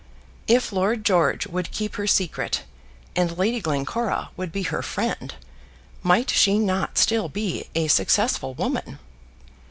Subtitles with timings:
[0.47, 2.63] If Lord George would keep her secret,
[3.15, 5.35] and Lady Glencora would be her friend,
[6.01, 8.97] might she not still be a successful woman?